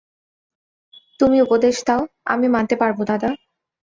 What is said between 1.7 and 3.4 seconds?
দাও, আমি মানতে পারব দাদা।